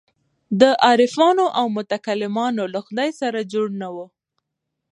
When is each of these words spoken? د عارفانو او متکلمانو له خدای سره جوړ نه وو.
د 0.61 0.63
عارفانو 0.85 1.45
او 1.59 1.65
متکلمانو 1.77 2.63
له 2.73 2.79
خدای 2.87 3.09
سره 3.21 3.49
جوړ 3.53 3.67
نه 3.81 3.89
وو. 3.95 4.07